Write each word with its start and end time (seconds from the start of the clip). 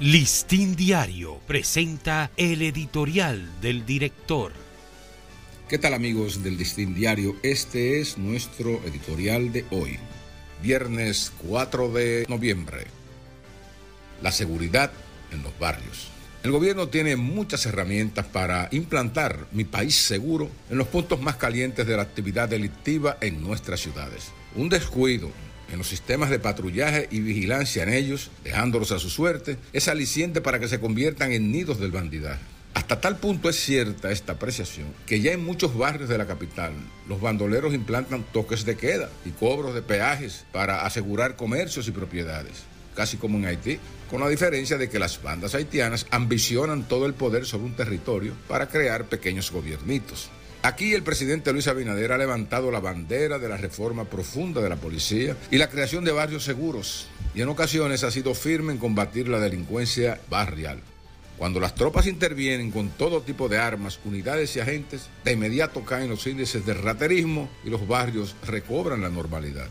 Listín 0.00 0.74
Diario 0.74 1.38
presenta 1.46 2.28
el 2.36 2.62
editorial 2.62 3.48
del 3.60 3.86
director. 3.86 4.50
¿Qué 5.68 5.78
tal 5.78 5.94
amigos 5.94 6.42
del 6.42 6.56
Listín 6.56 6.96
Diario? 6.96 7.36
Este 7.44 8.00
es 8.00 8.18
nuestro 8.18 8.82
editorial 8.84 9.52
de 9.52 9.64
hoy, 9.70 10.00
viernes 10.60 11.32
4 11.46 11.92
de 11.92 12.26
noviembre. 12.28 12.88
La 14.20 14.32
seguridad 14.32 14.90
en 15.30 15.44
los 15.44 15.56
barrios. 15.60 16.08
El 16.42 16.50
gobierno 16.50 16.88
tiene 16.88 17.14
muchas 17.14 17.64
herramientas 17.64 18.26
para 18.26 18.68
implantar 18.72 19.46
mi 19.52 19.62
país 19.62 19.94
seguro 19.94 20.50
en 20.70 20.78
los 20.78 20.88
puntos 20.88 21.20
más 21.20 21.36
calientes 21.36 21.86
de 21.86 21.96
la 21.96 22.02
actividad 22.02 22.48
delictiva 22.48 23.16
en 23.20 23.40
nuestras 23.40 23.78
ciudades. 23.78 24.32
Un 24.56 24.68
descuido 24.68 25.30
en 25.70 25.78
los 25.78 25.88
sistemas 25.88 26.30
de 26.30 26.38
patrullaje 26.38 27.08
y 27.10 27.20
vigilancia 27.20 27.82
en 27.82 27.92
ellos, 27.92 28.30
dejándolos 28.42 28.92
a 28.92 28.98
su 28.98 29.10
suerte, 29.10 29.58
es 29.72 29.88
aliciente 29.88 30.40
para 30.40 30.58
que 30.58 30.68
se 30.68 30.80
conviertan 30.80 31.32
en 31.32 31.50
nidos 31.50 31.80
del 31.80 31.90
bandidaje. 31.90 32.40
Hasta 32.74 33.00
tal 33.00 33.16
punto 33.16 33.48
es 33.48 33.56
cierta 33.56 34.10
esta 34.10 34.32
apreciación 34.32 34.88
que 35.06 35.20
ya 35.20 35.32
en 35.32 35.44
muchos 35.44 35.76
barrios 35.78 36.08
de 36.08 36.18
la 36.18 36.26
capital 36.26 36.72
los 37.08 37.20
bandoleros 37.20 37.72
implantan 37.72 38.24
toques 38.32 38.64
de 38.64 38.76
queda 38.76 39.08
y 39.24 39.30
cobros 39.30 39.74
de 39.74 39.82
peajes 39.82 40.44
para 40.52 40.84
asegurar 40.84 41.36
comercios 41.36 41.86
y 41.86 41.92
propiedades, 41.92 42.64
casi 42.96 43.16
como 43.16 43.38
en 43.38 43.46
Haití, 43.46 43.78
con 44.10 44.20
la 44.20 44.28
diferencia 44.28 44.76
de 44.76 44.90
que 44.90 44.98
las 44.98 45.22
bandas 45.22 45.54
haitianas 45.54 46.06
ambicionan 46.10 46.86
todo 46.88 47.06
el 47.06 47.14
poder 47.14 47.46
sobre 47.46 47.66
un 47.66 47.76
territorio 47.76 48.32
para 48.48 48.68
crear 48.68 49.04
pequeños 49.04 49.52
gobiernitos. 49.52 50.28
Aquí 50.64 50.94
el 50.94 51.02
presidente 51.02 51.52
Luis 51.52 51.68
Abinader 51.68 52.12
ha 52.12 52.16
levantado 52.16 52.70
la 52.70 52.80
bandera 52.80 53.38
de 53.38 53.50
la 53.50 53.58
reforma 53.58 54.06
profunda 54.06 54.62
de 54.62 54.70
la 54.70 54.76
policía 54.76 55.36
y 55.50 55.58
la 55.58 55.68
creación 55.68 56.06
de 56.06 56.12
barrios 56.12 56.42
seguros 56.42 57.06
y 57.34 57.42
en 57.42 57.50
ocasiones 57.50 58.02
ha 58.02 58.10
sido 58.10 58.34
firme 58.34 58.72
en 58.72 58.78
combatir 58.78 59.28
la 59.28 59.40
delincuencia 59.40 60.22
barrial. 60.30 60.80
Cuando 61.36 61.60
las 61.60 61.74
tropas 61.74 62.06
intervienen 62.06 62.70
con 62.70 62.88
todo 62.88 63.20
tipo 63.20 63.50
de 63.50 63.58
armas, 63.58 64.00
unidades 64.06 64.56
y 64.56 64.60
agentes, 64.60 65.10
de 65.22 65.32
inmediato 65.32 65.84
caen 65.84 66.08
los 66.08 66.26
índices 66.26 66.64
de 66.64 66.72
raterismo 66.72 67.50
y 67.62 67.68
los 67.68 67.86
barrios 67.86 68.34
recobran 68.46 69.02
la 69.02 69.10
normalidad. 69.10 69.68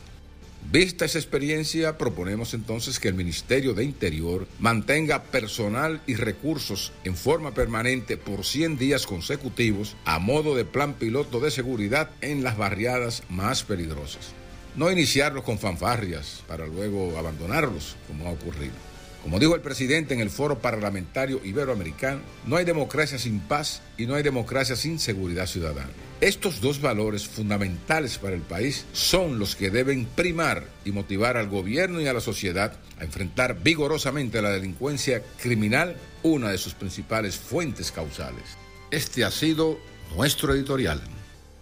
Vista 0.72 1.06
esa 1.06 1.20
experiencia, 1.20 1.98
proponemos 1.98 2.54
entonces 2.54 3.00
que 3.00 3.08
el 3.08 3.14
Ministerio 3.14 3.74
de 3.74 3.84
Interior 3.84 4.48
mantenga 4.60 5.24
personal 5.24 6.02
y 6.08 6.16
recursos 6.16 6.92
en 7.04 7.16
forma 7.16 7.54
permanente 7.54 8.18
por 8.18 8.44
100 8.44 8.78
días 8.78 9.06
consecutivos 9.06 9.96
a 10.06 10.20
modo 10.20 10.56
de 10.56 10.66
plan 10.66 10.94
piloto 10.94 11.40
de 11.40 11.52
seguridad 11.52 12.10
en 12.22 12.44
las 12.44 12.58
barriadas 12.58 13.24
más 13.30 13.64
peligrosas. 13.64 14.34
No 14.76 14.90
iniciarlos 14.90 15.44
con 15.44 15.60
fanfarrias 15.60 16.44
para 16.48 16.66
luego 16.66 17.18
abandonarlos, 17.18 17.96
como 18.08 18.28
ha 18.28 18.32
ocurrido. 18.32 18.93
Como 19.24 19.40
dijo 19.40 19.56
el 19.56 19.62
presidente 19.62 20.14
en 20.14 20.20
el 20.20 20.30
foro 20.30 20.60
parlamentario 20.60 21.40
iberoamericano, 21.46 22.20
no 22.46 22.58
hay 22.58 22.66
democracia 22.66 23.18
sin 23.18 23.40
paz 23.40 23.82
y 23.98 24.06
no 24.06 24.16
hay 24.16 24.24
democracia 24.24 24.76
sin 24.76 25.00
seguridad 25.00 25.48
ciudadana. 25.48 25.90
Estos 26.20 26.60
dos 26.60 26.82
valores 26.82 27.26
fundamentales 27.28 28.18
para 28.18 28.36
el 28.36 28.42
país 28.42 28.86
son 28.92 29.40
los 29.40 29.56
que 29.56 29.70
deben 29.70 30.06
primar 30.06 30.66
y 30.84 30.92
motivar 30.92 31.38
al 31.38 31.48
gobierno 31.48 32.02
y 32.02 32.08
a 32.08 32.14
la 32.14 32.20
sociedad 32.20 32.74
a 33.00 33.06
enfrentar 33.06 33.64
vigorosamente 33.64 34.42
la 34.42 34.52
delincuencia 34.52 35.24
criminal, 35.42 35.96
una 36.22 36.50
de 36.50 36.58
sus 36.58 36.74
principales 36.74 37.38
fuentes 37.38 37.94
causales. 37.94 38.44
Este 38.92 39.24
ha 39.24 39.32
sido 39.32 39.80
nuestro 40.16 40.54
editorial. 40.54 41.02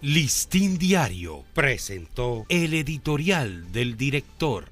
Listín 0.01 0.79
Diario 0.79 1.45
presentó 1.53 2.47
el 2.49 2.73
editorial 2.73 3.71
del 3.71 3.97
director. 3.97 4.65